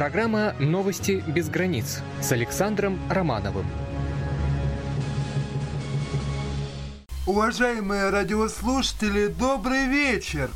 Программа 0.00 0.54
«Новости 0.58 1.22
без 1.26 1.50
границ» 1.50 2.00
с 2.22 2.32
Александром 2.32 2.98
Романовым. 3.10 3.66
Уважаемые 7.26 8.08
радиослушатели, 8.08 9.26
добрый 9.26 9.88
вечер! 9.88 10.48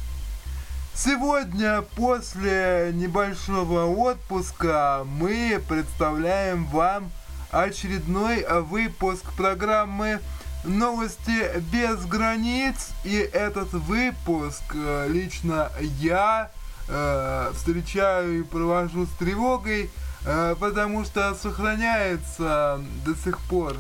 Сегодня, 0.95 1.83
после 1.95 2.93
небольшого 2.95 3.85
отпуска, 3.85 5.03
мы 5.05 5.63
представляем 5.69 6.65
вам 6.65 7.13
очередной 7.51 8.47
выпуск 8.63 9.31
программы 9.37 10.21
«Новости 10.65 11.61
без 11.71 12.07
границ». 12.07 12.93
И 13.05 13.17
этот 13.17 13.75
выпуск 13.75 14.63
э, 14.75 15.07
лично 15.11 15.71
я 16.01 16.51
э, 16.89 17.53
встречаю 17.55 18.41
и 18.41 18.43
провожу 18.43 19.07
с 19.07 19.11
тревогой, 19.19 19.91
э, 20.25 20.55
потому 20.59 21.05
что 21.05 21.35
сохраняется 21.35 22.81
до 23.05 23.15
сих 23.15 23.39
пор 23.41 23.77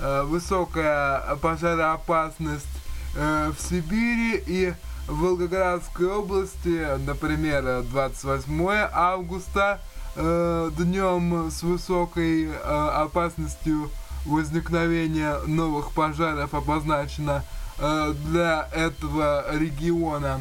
э, 0.00 0.22
высокая 0.24 1.36
пожароопасность 1.36 2.66
в 3.14 3.54
Сибири 3.60 4.42
и 4.44 4.74
в 5.06 5.20
Волгоградской 5.20 6.08
области, 6.08 6.98
например, 7.06 7.84
28 7.84 8.88
августа, 8.92 9.80
днем 10.16 11.48
с 11.48 11.62
высокой 11.62 12.50
опасностью 12.58 13.88
возникновения 14.26 15.38
новых 15.46 15.92
пожаров 15.92 16.54
обозначено 16.54 17.44
для 17.78 18.68
этого 18.72 19.44
региона. 19.52 20.40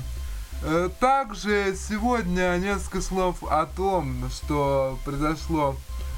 Э, 0.66 0.90
также 1.00 1.76
сегодня 1.76 2.58
несколько 2.58 3.02
слов 3.02 3.44
о 3.44 3.66
том, 3.66 4.30
что 4.30 4.98
произошло 5.04 5.76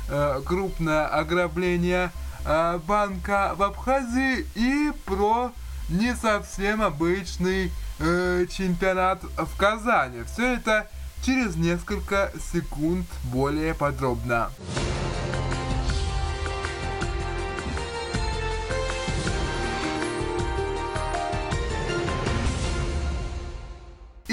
э, 0.07 0.41
крупное 0.45 1.07
ограбление 1.07 2.11
э, 2.45 2.79
банка 2.85 3.53
в 3.57 3.63
Абхазии 3.63 4.45
и 4.53 4.91
про 5.05 5.51
не 5.89 6.15
совсем 6.15 6.81
обычный 6.81 7.71
чемпионат 7.97 9.23
в 9.23 9.57
Казани. 9.57 10.23
Все 10.23 10.55
это 10.55 10.89
через 11.23 11.55
несколько 11.55 12.29
секунд 12.51 13.07
более 13.23 13.73
подробно. 13.73 14.49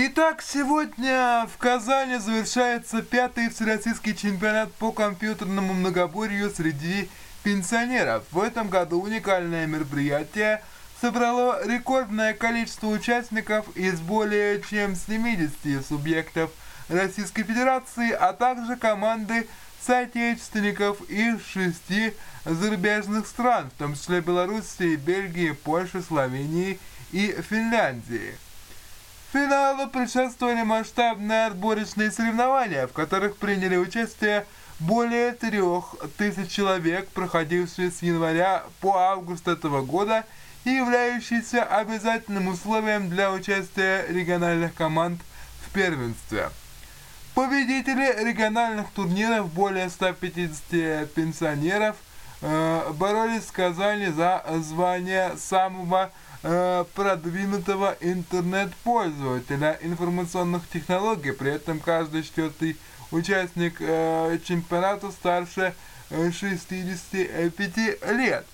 Итак, 0.05 0.43
сегодня 0.43 1.47
в 1.47 1.57
Казани 1.59 2.17
завершается 2.17 3.03
пятый 3.03 3.49
всероссийский 3.51 4.17
чемпионат 4.17 4.73
по 4.73 4.91
компьютерному 4.91 5.75
многоборью 5.75 6.51
среди 6.51 7.09
пенсионеров. 7.45 8.25
В 8.33 8.41
этом 8.41 8.69
году 8.69 9.01
уникальное 9.01 9.65
мероприятие 9.69 10.61
собрало 11.01 11.65
рекордное 11.65 12.35
количество 12.35 12.89
участников 12.89 13.65
из 13.77 14.01
более 14.01 14.61
чем 14.63 14.97
70 14.97 15.87
субъектов 15.87 16.51
Российской 16.89 17.45
Федерации, 17.45 18.11
а 18.11 18.33
также 18.33 18.75
команды 18.75 19.47
соотечественников 19.81 21.01
из 21.03 21.47
шести 21.47 22.13
зарубежных 22.45 23.29
стран, 23.29 23.71
в 23.71 23.79
том 23.79 23.95
числе 23.95 24.21
Белоруссии, 24.21 24.97
Бельгии, 24.97 25.53
Польши, 25.53 26.03
Словении 26.03 26.81
и 27.13 27.37
Финляндии. 27.49 28.35
Финалу 29.33 29.89
предшествовали 29.89 30.63
масштабные 30.63 31.47
отборочные 31.47 32.11
соревнования, 32.11 32.87
в 32.87 32.93
которых 32.93 33.39
приняли 33.39 33.77
участие 33.77 34.45
более 34.79 35.33
трех 35.33 35.95
тысяч 36.19 36.51
человек, 36.51 37.09
проходившие 37.09 37.91
с 37.91 38.03
января 38.03 38.65
по 38.83 38.99
август 38.99 39.49
этого 39.49 39.81
года 39.81 40.27
и 40.65 40.71
являющиеся 40.71 41.63
обязательным 41.63 42.49
условием 42.49 43.09
для 43.09 43.33
участия 43.33 44.05
региональных 44.07 44.75
команд 44.75 45.19
в 45.67 45.73
первенстве. 45.73 46.51
Победители 47.35 48.29
региональных 48.29 48.91
турниров, 48.91 49.51
более 49.51 49.89
150 49.89 51.07
пенсионеров, 51.15 51.97
э, 52.43 52.93
боролись 52.93 53.45
в 53.45 53.53
Казани 53.53 54.09
за 54.09 54.45
звание 54.59 55.39
самого 55.39 56.11
Э, 56.45 56.85
продвинутого 56.97 57.97
интернет-пользователя 58.01 59.79
информационных 59.81 60.69
технологий. 60.73 61.31
При 61.31 61.53
этом 61.53 61.79
каждый 61.79 62.25
четвертый 62.25 62.77
участник 63.13 63.77
э, 63.79 64.41
чемпионата 64.45 65.13
старше 65.13 65.73
65 66.11 67.79
э, 67.79 68.13
лет. 68.15 68.45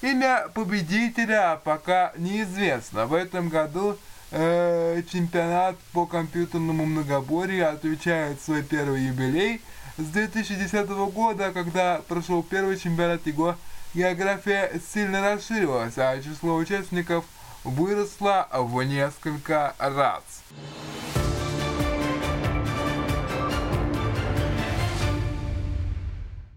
Имя 0.00 0.48
победителя 0.54 1.60
пока 1.62 2.14
неизвестно. 2.16 3.04
В 3.06 3.12
этом 3.12 3.48
году 3.50 3.98
чемпионат 4.30 5.76
по 5.92 6.04
компьютерному 6.04 6.84
многоборью 6.84 7.70
отвечает 7.70 8.40
свой 8.40 8.62
первый 8.62 9.02
юбилей. 9.04 9.60
С 9.98 10.04
2010 10.04 10.88
года, 11.12 11.52
когда 11.52 12.00
прошел 12.08 12.42
первый 12.42 12.76
чемпионат, 12.76 13.26
его 13.26 13.56
география 13.96 14.70
сильно 14.92 15.22
расширилась, 15.22 15.96
а 15.96 16.20
число 16.20 16.56
участников 16.56 17.24
выросло 17.64 18.46
в 18.52 18.82
несколько 18.82 19.74
раз. 19.78 20.22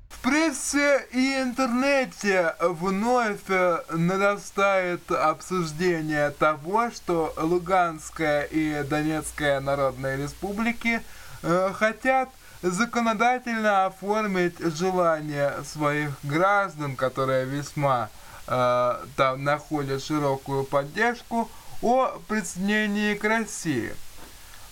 В 0.09 0.21
прессе 0.21 1.07
и 1.13 1.41
интернете 1.41 2.55
вновь 2.59 3.47
нарастает 3.89 5.09
обсуждение 5.09 6.31
того, 6.31 6.91
что 6.91 7.33
Луганская 7.37 8.43
и 8.43 8.83
Донецкая 8.83 9.61
народные 9.61 10.17
республики 10.17 11.01
э, 11.41 11.71
хотят 11.73 12.29
законодательно 12.61 13.85
оформить 13.85 14.59
желание 14.59 15.53
своих 15.63 16.11
граждан, 16.23 16.95
которые 16.95 17.45
весьма 17.45 18.09
э, 18.47 19.05
там 19.15 19.43
находят 19.43 20.03
широкую 20.03 20.63
поддержку, 20.63 21.49
о 21.81 22.19
присоединении 22.27 23.13
к 23.13 23.23
России. 23.23 23.93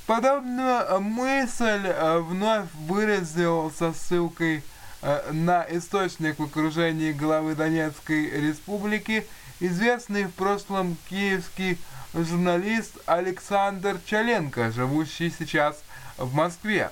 Подобную 0.06 1.00
мысль 1.00 1.86
э, 1.86 2.20
вновь 2.20 2.68
выразил 2.74 3.72
со 3.72 3.94
ссылкой 3.94 4.64
э, 5.02 5.32
на 5.32 5.66
источник 5.70 6.40
в 6.40 6.44
окружении 6.44 7.14
главы 7.14 7.56
Донецкой 7.56 8.30
республики 8.42 9.26
известный 9.60 10.26
в 10.26 10.34
прошлом 10.34 10.98
киевский 11.10 11.78
журналист 12.14 12.98
Александр 13.06 13.98
Чаленко, 14.06 14.72
живущий 14.72 15.30
сейчас 15.38 15.82
в 16.18 16.34
Москве. 16.34 16.92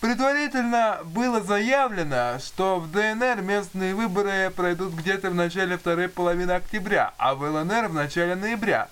Предварительно 0.00 0.98
было 1.04 1.40
заявлено, 1.40 2.38
что 2.38 2.78
в 2.78 2.90
ДНР 2.90 3.40
местные 3.40 3.94
выборы 3.94 4.52
пройдут 4.54 4.92
где-то 4.92 5.30
в 5.30 5.34
начале 5.34 5.78
второй 5.78 6.08
половины 6.08 6.52
октября, 6.52 7.14
а 7.16 7.34
в 7.34 7.42
ЛНР 7.42 7.88
в 7.88 7.94
начале 7.94 8.34
ноября. 8.34 8.88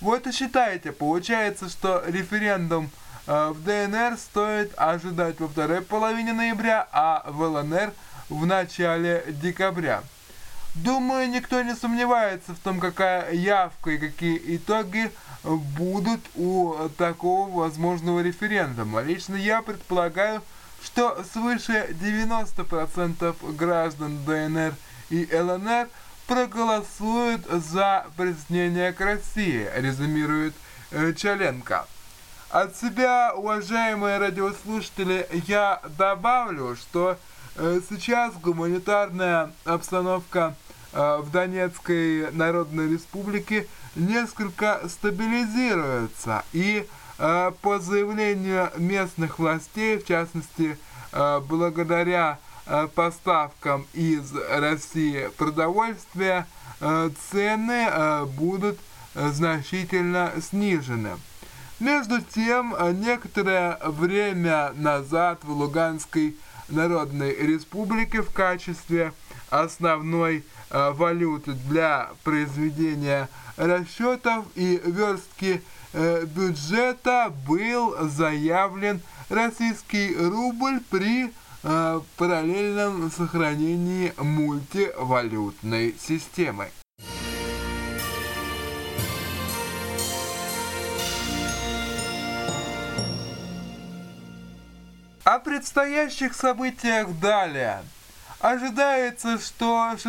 Вот 0.00 0.26
и 0.26 0.32
считайте, 0.32 0.92
получается, 0.92 1.68
что 1.68 2.02
референдум 2.06 2.90
э, 3.26 3.52
в 3.54 3.62
ДНР 3.64 4.16
стоит 4.18 4.72
ожидать 4.76 5.40
во 5.40 5.48
второй 5.48 5.80
половине 5.80 6.32
ноября, 6.32 6.88
а 6.92 7.24
в 7.26 7.40
ЛНР 7.40 7.92
в 8.28 8.46
начале 8.46 9.24
декабря. 9.28 10.02
Думаю, 10.74 11.28
никто 11.28 11.60
не 11.62 11.74
сомневается 11.74 12.54
в 12.54 12.58
том, 12.58 12.80
какая 12.80 13.32
явка 13.32 13.90
и 13.90 13.98
какие 13.98 14.56
итоги 14.56 15.10
будут 15.44 16.20
у 16.34 16.88
такого 16.96 17.50
возможного 17.50 18.20
референдума. 18.20 19.02
Лично 19.02 19.34
я 19.36 19.60
предполагаю, 19.60 20.42
что 20.82 21.22
свыше 21.30 21.88
90% 21.90 23.54
граждан 23.54 24.24
ДНР 24.24 24.74
и 25.10 25.28
ЛНР 25.30 25.88
проголосуют 26.26 27.44
за 27.46 28.06
присоединение 28.16 28.92
к 28.94 29.00
России, 29.00 29.68
резюмирует 29.76 30.54
э, 30.90 31.12
Чаленко. 31.12 31.86
От 32.48 32.76
себя, 32.76 33.34
уважаемые 33.34 34.18
радиослушатели, 34.18 35.26
я 35.46 35.82
добавлю, 35.98 36.76
что 36.76 37.18
сейчас 37.56 38.34
гуманитарная 38.34 39.52
обстановка 39.64 40.54
э, 40.92 41.18
в 41.18 41.30
Донецкой 41.30 42.32
Народной 42.32 42.92
Республике 42.92 43.66
несколько 43.94 44.80
стабилизируется 44.88 46.44
и 46.52 46.86
Э, 47.24 47.52
по 47.62 47.78
заявлению 47.78 48.70
местных 48.76 49.38
властей, 49.38 49.96
в 49.98 50.04
частности, 50.04 50.76
э, 51.12 51.40
благодаря 51.46 52.40
э, 52.66 52.88
поставкам 52.92 53.86
из 53.92 54.32
России 54.34 55.30
продовольствия, 55.36 56.46
цены 57.30 58.26
будут 58.36 58.76
значительно 59.14 60.32
снижены. 60.40 61.10
Между 61.78 62.20
тем, 62.20 62.74
некоторое 63.00 63.78
время 63.84 64.72
назад 64.74 65.44
в 65.44 65.52
Луганской 65.52 66.36
Народной 66.68 67.34
Республики 67.34 68.20
в 68.20 68.30
качестве 68.30 69.12
основной 69.50 70.44
э, 70.70 70.90
валюты 70.92 71.52
для 71.52 72.10
произведения 72.24 73.28
расчетов 73.56 74.46
и 74.54 74.80
верстки 74.84 75.62
э, 75.92 76.24
бюджета 76.24 77.32
был 77.46 78.08
заявлен 78.08 79.00
российский 79.28 80.14
рубль 80.16 80.80
при 80.90 81.32
э, 81.62 82.00
параллельном 82.16 83.10
сохранении 83.10 84.12
мультивалютной 84.16 85.94
системы. 86.00 86.68
О 95.32 95.38
предстоящих 95.38 96.34
событиях 96.34 97.08
далее. 97.18 97.82
Ожидается, 98.38 99.38
что 99.38 99.96
6 99.96 100.04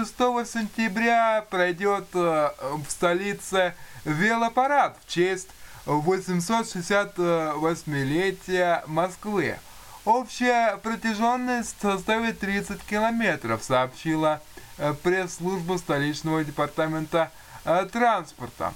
сентября 0.45 1.45
пройдет 1.49 2.07
э, 2.13 2.49
в 2.59 2.83
столице 2.89 3.73
велопарад 4.03 4.97
в 5.01 5.09
честь 5.09 5.47
868-летия 5.85 8.83
Москвы. 8.85 9.57
Общая 10.03 10.75
протяженность 10.83 11.77
составит 11.81 12.39
30 12.39 12.83
километров, 12.83 13.63
сообщила 13.63 14.41
э, 14.77 14.93
пресс-служба 14.93 15.77
столичного 15.77 16.43
департамента 16.43 17.31
э, 17.63 17.87
транспорта. 17.89 18.73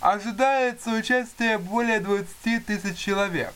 Ожидается 0.00 0.90
участие 0.90 1.58
более 1.58 2.00
20 2.00 2.66
тысяч 2.66 2.98
человек. 2.98 3.54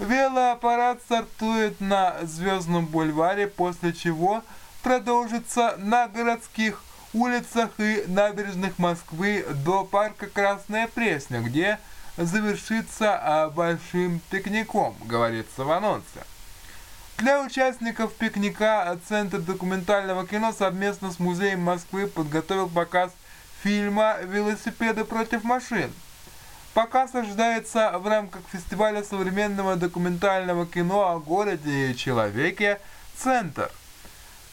Велоаппарат 0.00 1.02
стартует 1.02 1.78
на 1.78 2.16
Звездном 2.22 2.86
бульваре, 2.86 3.46
после 3.46 3.92
чего 3.92 4.42
продолжится 4.82 5.74
на 5.76 6.08
городских 6.08 6.82
улицах 7.12 7.68
и 7.76 8.04
набережных 8.06 8.78
Москвы 8.78 9.44
до 9.62 9.84
парка 9.84 10.26
Красная 10.26 10.88
Пресня, 10.88 11.40
где 11.40 11.78
завершится 12.16 13.18
а, 13.22 13.50
большим 13.50 14.22
пикником, 14.30 14.96
говорится 15.04 15.64
в 15.64 15.70
анонсе. 15.70 16.24
Для 17.18 17.42
участников 17.42 18.14
пикника 18.14 18.98
Центр 19.06 19.38
документального 19.38 20.26
кино 20.26 20.54
совместно 20.56 21.12
с 21.12 21.18
Музеем 21.18 21.60
Москвы 21.60 22.06
подготовил 22.06 22.70
показ 22.70 23.12
фильма 23.62 24.16
«Велосипеды 24.22 25.04
против 25.04 25.44
машин». 25.44 25.92
Показ 26.74 27.16
ожидается 27.16 27.98
в 27.98 28.06
рамках 28.06 28.42
фестиваля 28.52 29.02
современного 29.02 29.74
документального 29.74 30.66
кино 30.66 31.08
о 31.08 31.18
городе 31.18 31.90
и 31.90 31.96
человеке 31.96 32.80
«Центр». 33.16 33.72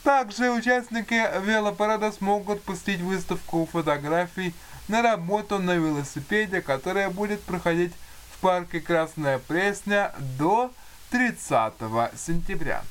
Также 0.04 0.50
участники 0.50 1.30
велопарада 1.46 2.12
смогут 2.12 2.64
пустить 2.64 3.02
выставку 3.02 3.70
фотографий 3.72 4.56
на 4.88 5.04
работу 5.04 5.60
на 5.60 5.76
велосипеде, 5.76 6.62
которая 6.62 7.12
будет 7.12 7.44
проходить 7.44 7.94
в 8.32 8.40
парке 8.40 8.80
Красная 8.80 9.38
Пресня 9.38 10.12
до 10.40 10.72
30 11.12 11.74
сентября. 12.16 12.82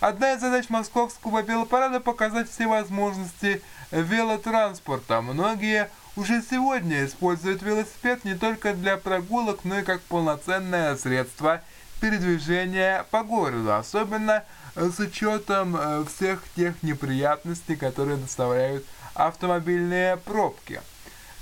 Одна 0.00 0.32
из 0.32 0.40
задач 0.40 0.68
московского 0.70 1.40
велопарада– 1.40 2.00
показать 2.00 2.50
все 2.50 2.66
возможности 2.66 3.62
велотранспорта. 3.92 5.20
Многие 5.20 5.88
уже 6.16 6.42
сегодня 6.42 7.04
используют 7.04 7.62
велосипед 7.62 8.24
не 8.24 8.34
только 8.34 8.72
для 8.72 8.96
прогулок, 8.96 9.60
но 9.64 9.80
и 9.80 9.82
как 9.82 10.00
полноценное 10.02 10.96
средство 10.96 11.60
передвижения 12.00 13.04
по 13.10 13.22
городу, 13.22 13.74
особенно 13.74 14.42
с 14.74 14.98
учетом 14.98 15.76
э, 15.76 16.04
всех 16.04 16.42
тех 16.56 16.82
неприятностей, 16.82 17.76
которые 17.76 18.16
доставляют 18.16 18.84
автомобильные 19.14 20.16
пробки. 20.16 20.80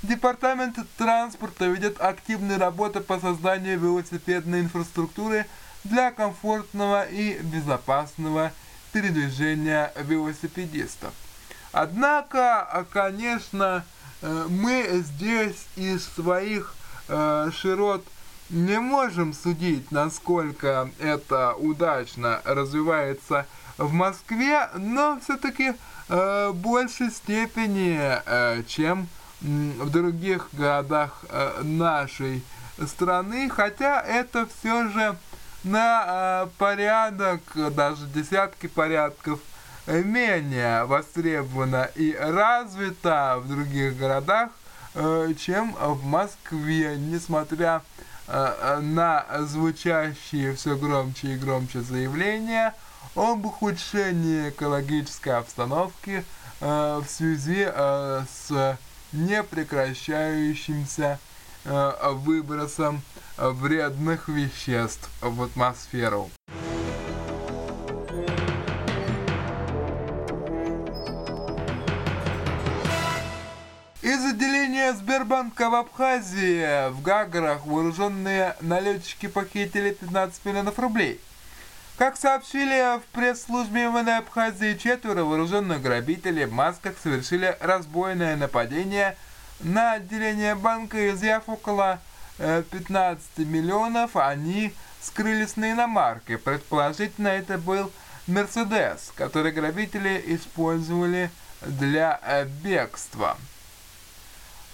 Департамент 0.03 0.77
транспорта 0.97 1.65
ведет 1.65 1.99
активную 1.99 2.59
работу 2.59 3.01
по 3.01 3.19
созданию 3.19 3.79
велосипедной 3.79 4.61
инфраструктуры 4.61 5.45
для 5.83 6.11
комфортного 6.11 7.05
и 7.05 7.39
безопасного 7.39 8.51
передвижения 8.91 9.91
велосипедистов. 9.95 11.13
Однако, 11.71 12.85
конечно, 12.91 13.83
Э, 13.83 13.94
мы 14.21 15.03
здесь 15.05 15.67
из 15.75 16.05
своих 16.05 16.73
э, 17.07 17.49
широт 17.53 18.05
не 18.49 18.79
можем 18.79 19.33
судить, 19.33 19.91
насколько 19.91 20.89
это 20.99 21.53
удачно 21.53 22.41
развивается 22.43 23.45
в 23.77 23.91
Москве, 23.91 24.69
но 24.75 25.19
все-таки 25.23 25.73
э, 26.09 26.51
большей 26.53 27.11
степени, 27.11 27.99
э, 27.99 28.63
чем 28.67 29.07
в 29.41 29.89
других 29.89 30.47
городах 30.53 31.23
э, 31.29 31.61
нашей 31.63 32.43
страны, 32.87 33.49
хотя 33.49 34.01
это 34.01 34.47
все 34.47 34.89
же 34.89 35.17
на 35.63 36.05
э, 36.07 36.47
порядок, 36.57 37.41
даже 37.71 38.05
десятки 38.07 38.67
порядков 38.67 39.39
менее 39.87 40.85
востребована 40.85 41.89
и 41.95 42.13
развита 42.13 43.37
в 43.39 43.47
других 43.47 43.97
городах, 43.97 44.49
э, 44.95 45.33
чем 45.37 45.75
в 45.75 46.03
Москве, 46.03 46.97
несмотря 46.97 47.83
э, 48.27 48.79
на 48.81 49.25
звучащие 49.41 50.55
все 50.55 50.75
громче 50.75 51.33
и 51.33 51.37
громче 51.37 51.81
заявления 51.81 52.73
об 53.15 53.45
ухудшении 53.45 54.49
экологической 54.49 55.37
обстановки 55.37 56.25
э, 56.61 57.01
в 57.05 57.09
связи 57.09 57.65
с 57.65 58.77
непрекращающимся 59.11 61.19
выбросом 61.63 63.01
вредных 63.37 64.29
веществ 64.29 65.09
в 65.21 65.41
атмосферу. 65.41 66.29
Отделения 74.85 74.93
Сбербанка 74.93 75.69
в 75.69 75.75
Абхазии 75.75 76.89
в 76.91 77.01
Гаграх 77.01 77.65
вооруженные 77.65 78.55
налетчики 78.61 79.27
похитили 79.27 79.91
15 79.91 80.45
миллионов 80.45 80.77
рублей. 80.77 81.19
Как 81.97 82.17
сообщили 82.17 82.99
в 82.99 83.03
пресс-службе 83.13 83.87
МВД 83.87 84.09
Абхазии, 84.09 84.77
четверо 84.77 85.23
вооруженных 85.23 85.81
грабителей 85.81 86.45
в 86.45 86.53
масках 86.53 86.95
совершили 87.01 87.57
разбойное 87.61 88.35
нападение 88.35 89.17
на 89.59 89.93
отделение 89.93 90.55
банка, 90.55 91.09
изъяв 91.09 91.43
около 91.47 91.99
15 92.37 93.25
э, 93.37 93.41
миллионов, 93.43 94.15
они 94.15 94.73
скрылись 95.01 95.55
на 95.55 95.71
иномарке. 95.71 96.37
Предположительно, 96.37 97.29
это 97.29 97.57
был 97.57 97.91
Мерседес, 98.27 99.11
который 99.15 99.51
грабители 99.51 100.21
использовали 100.27 101.31
для 101.61 102.19
э, 102.23 102.45
бегства. 102.45 103.37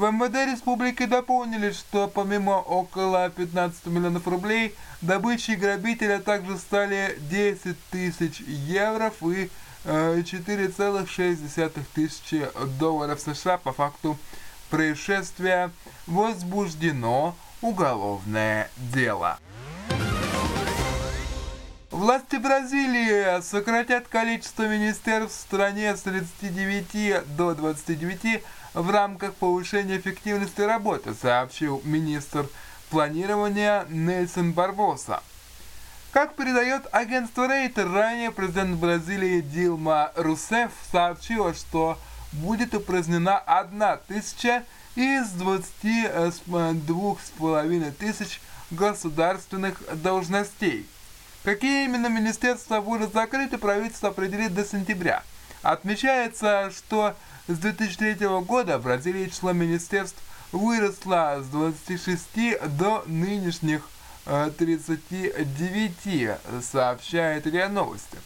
В 0.02 0.12
МВД 0.12 0.34
республики 0.52 1.06
дополнили, 1.06 1.72
что 1.72 2.08
помимо 2.08 2.54
около 2.54 3.30
15 3.30 3.86
миллионов 3.86 4.28
рублей, 4.28 4.74
добычей 5.02 5.54
грабителя 5.54 6.18
также 6.18 6.58
стали 6.58 7.20
10 7.30 7.78
тысяч 7.92 8.40
евро 8.40 9.14
и 9.22 9.48
4,6 9.86 11.54
э, 11.56 11.70
тысячи 11.94 12.48
долларов 12.80 13.22
США 13.22 13.60
по 13.60 13.74
факту 13.74 14.18
происшествия 14.72 15.70
возбуждено 16.08 17.36
уголовное 17.62 18.72
дело. 18.78 19.38
Власти 21.92 22.38
Бразилии 22.38 23.40
сократят 23.42 24.08
количество 24.08 24.64
министерств 24.68 25.38
в 25.38 25.42
стране 25.42 25.96
с 25.96 26.02
39 26.02 27.38
до 27.38 27.54
29 27.54 28.44
в 28.74 28.90
рамках 28.90 29.36
повышения 29.36 29.98
эффективности 29.98 30.62
работы, 30.62 31.14
сообщил 31.14 31.82
министр 31.84 32.48
планирования 32.90 33.86
Нельсон 33.90 34.54
Барбоса. 34.54 35.22
Как 36.12 36.36
передает 36.36 36.88
агентство 36.92 37.48
Рейтер, 37.48 37.88
ранее 37.90 38.32
президент 38.32 38.78
Бразилии 38.78 39.42
Дилма 39.42 40.12
Русеф 40.16 40.72
сообщила, 40.92 41.54
что 41.54 42.00
будет 42.34 42.74
упразднена 42.74 43.38
одна 43.38 43.98
тысяча 43.98 44.64
из 44.96 45.32
22,5 45.34 47.92
тысяч 47.92 48.42
государственных 48.72 49.84
должностей. 50.02 50.88
Какие 51.44 51.86
именно 51.86 52.08
министерства 52.08 52.82
будут 52.82 53.14
закрыты, 53.14 53.58
правительство 53.58 54.10
определит 54.10 54.54
до 54.54 54.66
сентября. 54.66 55.24
Отмечается, 55.62 56.72
что 56.76 57.16
с 57.48 57.58
2003 57.58 58.28
года 58.42 58.78
в 58.78 58.84
Бразилии 58.84 59.28
число 59.28 59.52
министерств 59.52 60.22
выросло 60.52 61.42
с 61.42 61.48
26 61.48 62.60
до 62.78 63.04
нынешних 63.08 63.88
39, 64.26 65.94
э, 66.06 66.38
сообщает 66.62 67.48
РИА 67.48 67.70
Новости. 67.70 68.18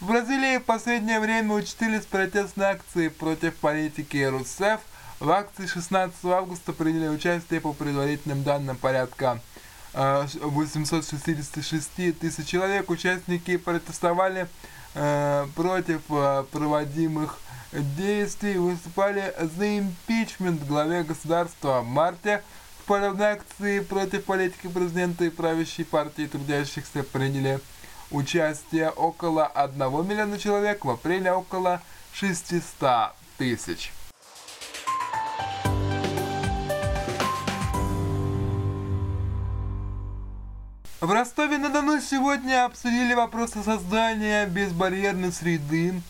В 0.00 0.06
Бразилии 0.06 0.58
в 0.58 0.64
последнее 0.64 1.18
время 1.20 1.54
участились 1.54 2.04
протестные 2.04 2.68
акции 2.68 3.08
против 3.08 3.56
политики 3.56 4.22
РУСФ. 4.22 4.80
В 5.18 5.30
акции 5.30 5.66
16 5.66 6.24
августа 6.26 6.72
приняли 6.72 7.08
участие 7.08 7.60
по 7.60 7.72
предварительным 7.72 8.42
данным 8.44 8.76
порядка 8.76 9.40
866 9.94 11.90
э, 11.96 12.12
тысяч 12.12 12.46
человек. 12.46 12.88
Участники 12.90 13.56
протестовали 13.56 14.46
э, 14.94 15.46
против 15.56 16.02
проводимых 16.50 17.40
действий, 17.96 18.58
выступали 18.58 19.34
за 19.56 19.78
импичмент 19.78 20.66
главе 20.66 21.02
государства. 21.02 21.80
В 21.80 21.86
марте 21.86 22.42
в 22.80 22.84
подобной 22.84 23.32
акции 23.32 23.80
против 23.80 24.24
политики 24.24 24.68
президента 24.68 25.24
и 25.24 25.30
правящей 25.30 25.84
партии 25.84 26.26
трудящихся 26.26 27.02
приняли 27.02 27.60
участие 28.10 28.90
около 28.90 29.46
1 29.46 29.78
миллиона 30.06 30.38
человек, 30.38 30.84
в 30.84 30.90
апреле 30.90 31.32
около 31.32 31.82
600 32.12 33.12
тысяч. 33.38 33.92
В 41.00 41.12
Ростове-на-Дону 41.12 42.00
сегодня 42.00 42.64
обсудили 42.64 43.12
вопросы 43.12 43.62
создания 43.62 44.46
безбарьерной 44.46 45.30
среды. 45.30 46.00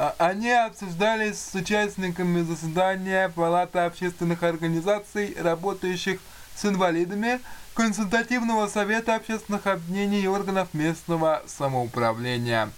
А, 0.00 0.14
они 0.18 0.48
обсуждались 0.48 1.40
с 1.40 1.52
участниками 1.56 2.42
заседания 2.42 3.28
Палаты 3.30 3.80
общественных 3.80 4.44
организаций, 4.44 5.36
работающих 5.36 6.20
с 6.54 6.64
инвалидами, 6.64 7.40
Консультативного 7.74 8.68
совета 8.68 9.16
общественных 9.16 9.66
объединений 9.66 10.22
и 10.22 10.26
органов 10.28 10.68
местного 10.72 11.42
самоуправления. 11.46 12.70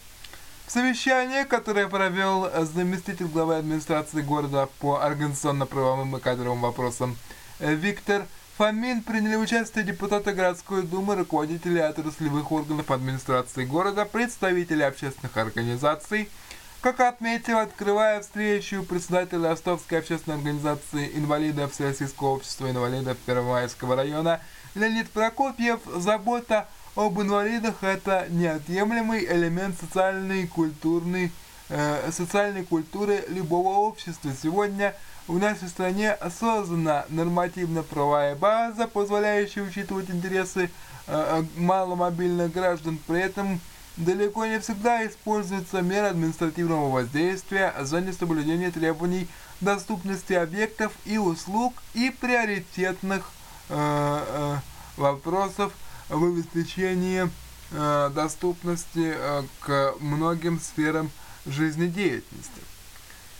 В 0.66 0.70
совещании, 0.70 1.44
которое 1.44 1.88
провел 1.88 2.48
заместитель 2.64 3.26
главы 3.26 3.56
администрации 3.56 4.22
города 4.22 4.70
по 4.78 5.02
организационно-правовым 5.02 6.16
и 6.16 6.20
кадровым 6.20 6.62
вопросам 6.62 7.18
Виктор 7.58 8.26
Фомин 8.56 9.02
приняли 9.02 9.36
участие 9.36 9.84
депутаты 9.84 10.32
городской 10.32 10.82
думы, 10.82 11.16
руководители 11.16 11.80
отраслевых 11.80 12.50
органов 12.50 12.90
администрации 12.90 13.66
города, 13.66 14.06
представители 14.06 14.82
общественных 14.82 15.36
организаций. 15.36 16.30
Как 16.80 16.98
отметил, 17.00 17.58
открывая 17.58 18.22
встречу 18.22 18.82
председатель 18.82 19.42
Ростовской 19.42 19.98
общественной 19.98 20.38
организации 20.38 21.10
инвалидов 21.14 21.72
Всероссийского 21.72 22.28
общества 22.28 22.70
инвалидов 22.70 23.18
Первомайского 23.26 23.96
района 23.96 24.40
Леонид 24.74 25.10
Прокопьев, 25.10 25.80
забота 25.96 26.68
об 26.96 27.20
инвалидах– 27.20 27.74
это 27.82 28.26
неотъемлемый 28.30 29.26
элемент 29.26 29.78
социальной, 29.78 30.46
культурной, 30.46 31.30
э, 31.68 32.10
социальной 32.12 32.64
культуры 32.64 33.24
любого 33.28 33.76
общества. 33.80 34.32
Сегодня– 34.42 34.94
в 35.30 35.38
нашей 35.38 35.68
стране 35.68 36.16
создана 36.40 37.04
нормативно-правовая 37.08 38.34
база, 38.34 38.88
позволяющая 38.88 39.62
учитывать 39.62 40.10
интересы 40.10 40.64
э, 40.64 40.68
э, 41.06 41.44
маломобильных 41.56 42.52
граждан, 42.52 42.98
при 43.06 43.20
этом 43.20 43.60
далеко 44.00 44.46
не 44.46 44.58
всегда 44.60 45.06
используются 45.06 45.82
меры 45.82 46.08
административного 46.08 46.90
воздействия 46.90 47.74
за 47.80 48.00
несоблюдение 48.00 48.70
требований 48.70 49.28
доступности 49.60 50.32
объектов 50.32 50.92
и 51.04 51.18
услуг 51.18 51.74
и 51.94 52.10
приоритетных 52.10 53.30
э, 53.68 53.74
э, 53.76 54.56
вопросов 54.96 55.72
в 56.08 56.24
обеспечении 56.24 57.30
э, 57.72 58.10
доступности 58.14 59.14
э, 59.14 59.42
к 59.60 59.94
многим 60.00 60.58
сферам 60.60 61.10
жизнедеятельности. 61.46 62.62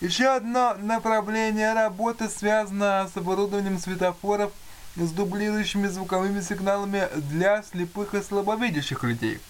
Еще 0.00 0.26
одно 0.28 0.76
направление 0.80 1.74
работы 1.74 2.28
связано 2.28 3.10
с 3.12 3.16
оборудованием 3.16 3.78
светофоров 3.78 4.52
с 4.96 5.10
дублирующими 5.10 5.88
звуковыми 5.88 6.40
сигналами 6.40 7.08
для 7.16 7.62
слепых 7.62 8.14
и 8.14 8.22
слабовидящих 8.22 9.02
людей. 9.04 9.40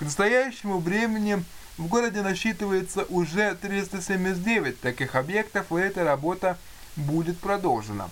К 0.00 0.02
настоящему 0.02 0.78
времени 0.78 1.44
в 1.76 1.86
городе 1.86 2.22
насчитывается 2.22 3.04
уже 3.10 3.54
379 3.54 4.80
таких 4.80 5.14
объектов, 5.14 5.70
и 5.70 5.74
эта 5.74 6.04
работа 6.04 6.56
будет 6.96 7.38
продолжена. 7.38 8.08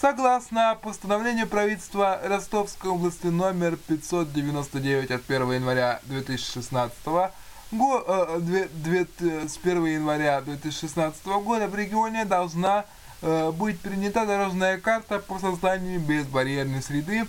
Согласно 0.00 0.76
постановлению 0.82 1.46
правительства 1.46 2.20
Ростовской 2.24 2.90
области 2.90 3.28
номер 3.28 3.76
599 3.76 5.12
от 5.12 5.22
1 5.30 5.52
января 5.52 6.00
2016 6.06 6.92
года, 7.04 7.32
Го, 7.70 8.04
э, 8.04 8.40
две, 8.72 9.06
с 9.46 9.56
1 9.56 9.86
января 9.86 10.40
2016 10.40 11.24
года 11.26 11.68
в 11.68 11.76
регионе 11.76 12.24
должна 12.24 12.86
э, 13.22 13.52
быть 13.52 13.78
принята 13.78 14.26
дорожная 14.26 14.78
карта 14.78 15.20
по 15.20 15.38
созданию 15.38 16.00
безбарьерной 16.00 16.82
среды, 16.82 17.24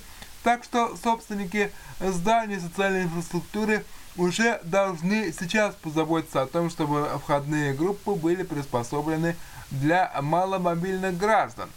так 0.46 0.64
что 0.64 0.96
собственники 0.96 1.72
зданий 2.00 2.62
социальной 2.62 3.04
инфраструктуры 3.04 3.84
уже 4.16 4.62
должны 4.64 5.34
сейчас 5.38 5.76
позаботиться 5.76 6.42
о 6.42 6.48
том, 6.48 6.70
чтобы 6.70 7.10
входные 7.22 7.74
группы 7.74 8.12
были 8.12 8.44
приспособлены 8.44 9.36
для 9.72 10.10
маломобильных 10.22 11.18
граждан. 11.18 11.70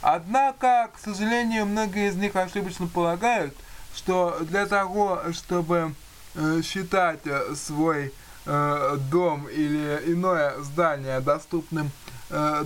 Однако, 0.00 0.88
к 0.94 0.98
сожалению, 1.04 1.66
многие 1.66 2.08
из 2.08 2.16
них 2.16 2.34
ошибочно 2.34 2.86
полагают, 2.86 3.54
что 3.94 4.38
для 4.40 4.64
того, 4.64 5.20
чтобы 5.32 5.94
Э, 6.34 6.62
считать 6.64 7.20
э, 7.26 7.54
свой 7.54 8.10
э, 8.46 8.96
дом 9.10 9.48
или 9.48 10.02
иное 10.06 10.54
здание 10.62 11.20
доступным 11.20 11.90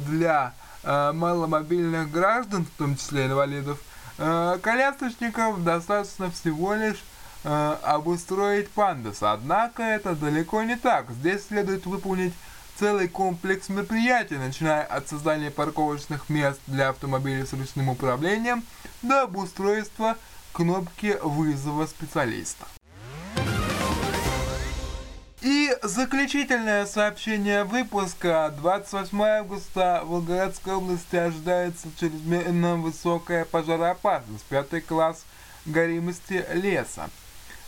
для 0.09 0.55
маломобильных 0.85 2.13
граждан, 2.13 2.65
в 2.65 2.79
том 2.79 2.97
числе 2.97 3.27
инвалидов, 3.27 3.81
колясочников 4.17 5.63
достаточно 5.63 6.31
всего 6.31 6.75
лишь 6.75 7.03
обустроить 7.45 8.71
пандус. 8.71 9.23
Однако 9.23 9.83
это 9.83 10.15
далеко 10.15 10.63
не 10.63 10.77
так. 10.77 11.11
Здесь 11.11 11.47
следует 11.47 11.87
выполнить 11.87 12.35
целый 12.79 13.09
комплекс 13.09 13.69
мероприятий, 13.69 14.37
начиная 14.37 14.83
от 14.85 15.09
создания 15.09 15.51
парковочных 15.51 16.29
мест 16.29 16.61
для 16.67 16.91
автомобилей 16.91 17.47
с 17.47 17.53
ручным 17.53 17.89
управлением 17.89 18.65
до 19.03 19.23
обустройства 19.23 20.17
кнопки 20.53 21.17
вызова 21.23 21.87
специалиста. 21.87 22.67
И 25.67 25.77
заключительное 25.83 26.87
сообщение 26.87 27.65
выпуска. 27.65 28.55
28 28.57 29.21
августа 29.21 30.03
в 30.05 30.11
Волгоградской 30.11 30.75
области 30.75 31.17
ожидается 31.17 31.89
чрезмерно 31.99 32.77
высокая 32.77 33.45
пожароопасность. 33.45 34.45
Пятый 34.45 34.81
класс 34.81 35.25
горимости 35.65 36.47
леса. 36.53 37.11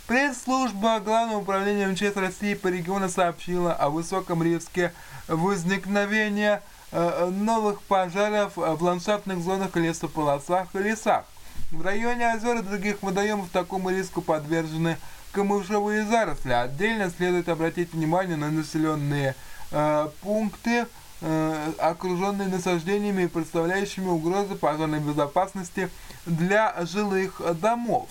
Пресс-служба 0.06 1.00
Главного 1.00 1.40
управления 1.40 1.88
МЧС 1.88 2.14
России 2.14 2.54
по 2.54 2.68
региону 2.68 3.08
сообщила 3.08 3.72
о 3.72 3.88
высоком 3.88 4.44
риске 4.44 4.92
возникновения 5.26 6.62
э, 6.92 7.30
новых 7.32 7.82
пожаров 7.82 8.52
в 8.56 8.80
ландшафтных 8.80 9.40
зонах, 9.40 9.74
лесополосах 9.74 10.68
и 10.74 10.78
лесах. 10.78 11.24
В 11.72 11.82
районе 11.82 12.30
озер 12.32 12.58
и 12.58 12.62
других 12.62 13.02
водоемов 13.02 13.48
такому 13.50 13.90
риску 13.90 14.22
подвержены 14.22 14.98
камышовые 15.32 16.04
заросли. 16.04 16.52
Отдельно 16.52 17.10
следует 17.10 17.48
обратить 17.48 17.92
внимание 17.92 18.36
на 18.36 18.50
населенные 18.50 19.34
э, 19.70 20.08
пункты, 20.22 20.86
э, 21.20 21.72
окруженные 21.78 22.48
насаждениями 22.48 23.24
и 23.24 23.28
представляющими 23.28 24.08
угрозы 24.08 24.54
пожарной 24.54 25.00
безопасности 25.00 25.90
для 26.26 26.74
жилых 26.86 27.40
домов. 27.60 28.08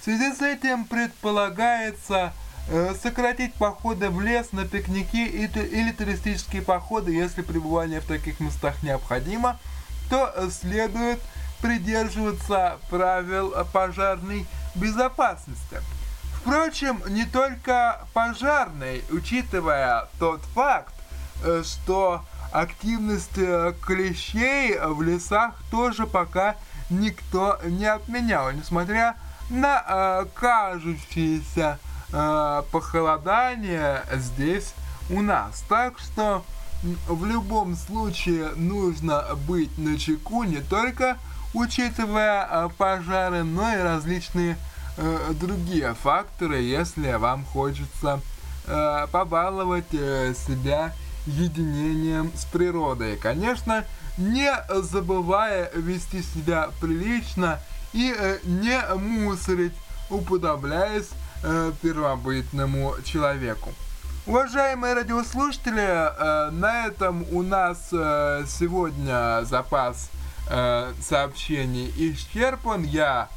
В 0.00 0.04
связи 0.04 0.32
с 0.32 0.42
этим 0.42 0.84
предполагается 0.84 2.32
э, 2.68 2.94
сократить 3.02 3.54
походы 3.54 4.10
в 4.10 4.20
лес 4.20 4.52
на 4.52 4.66
пикники 4.66 5.26
или 5.26 5.92
туристические 5.92 6.62
походы, 6.62 7.12
если 7.12 7.42
пребывание 7.42 8.00
в 8.00 8.06
таких 8.06 8.40
местах 8.40 8.82
необходимо, 8.82 9.58
то 10.10 10.32
следует 10.50 11.20
придерживаться 11.62 12.78
правил 12.90 13.54
пожарной 13.72 14.46
безопасности. 14.74 15.78
Впрочем, 16.44 17.00
не 17.08 17.24
только 17.24 18.00
пожарный, 18.12 19.02
учитывая 19.10 20.08
тот 20.18 20.42
факт, 20.54 20.92
э, 21.42 21.62
что 21.64 22.22
активность 22.52 23.38
э, 23.38 23.72
клещей 23.80 24.78
в 24.78 25.00
лесах 25.00 25.54
тоже 25.70 26.06
пока 26.06 26.56
никто 26.90 27.58
не 27.64 27.86
отменял, 27.86 28.50
несмотря 28.52 29.16
на 29.48 29.82
э, 29.88 30.26
кажущееся 30.34 31.78
э, 32.12 32.62
похолодание 32.70 34.02
здесь 34.12 34.74
у 35.08 35.22
нас. 35.22 35.64
Так 35.66 35.98
что 35.98 36.44
в 37.08 37.24
любом 37.24 37.74
случае 37.74 38.50
нужно 38.56 39.24
быть 39.48 39.78
на 39.78 39.98
чеку 39.98 40.44
не 40.44 40.60
только 40.60 41.16
учитывая 41.54 42.46
э, 42.50 42.68
пожары, 42.76 43.44
но 43.44 43.74
и 43.74 43.78
различные 43.78 44.52
э, 44.52 44.73
другие 45.32 45.94
факторы, 45.94 46.60
если 46.60 47.12
вам 47.14 47.44
хочется 47.44 48.20
э, 48.66 49.06
побаловать 49.10 49.92
э, 49.92 50.34
себя 50.34 50.92
единением 51.26 52.32
с 52.34 52.44
природой. 52.44 53.16
Конечно, 53.16 53.84
не 54.18 54.52
забывая 54.68 55.70
вести 55.74 56.22
себя 56.22 56.70
прилично 56.80 57.58
и 57.92 58.14
э, 58.16 58.38
не 58.44 58.80
мусорить, 58.96 59.74
уподобляясь 60.10 61.10
э, 61.42 61.72
первобытному 61.82 62.94
человеку. 63.04 63.72
Уважаемые 64.26 64.94
радиослушатели, 64.94 65.82
э, 65.82 66.50
на 66.50 66.86
этом 66.86 67.26
у 67.30 67.42
нас 67.42 67.88
э, 67.92 68.44
сегодня 68.48 69.44
запас 69.44 70.10
э, 70.48 70.92
сообщений 71.00 71.92
исчерпан. 71.96 72.84
Я 72.84 73.28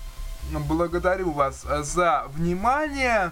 благодарю 0.51 1.31
вас 1.31 1.65
за 1.83 2.25
внимание. 2.33 3.31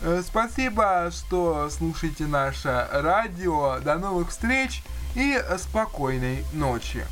Э, 0.00 0.22
спасибо, 0.26 1.10
что 1.10 1.70
слушаете 1.70 2.26
наше 2.26 2.88
радио. 2.92 3.78
До 3.80 3.96
новых 3.96 4.30
встреч 4.30 4.82
и 5.14 5.40
спокойной 5.56 6.44
ночи. 6.52 7.04